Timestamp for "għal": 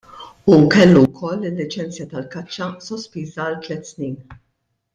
3.47-3.61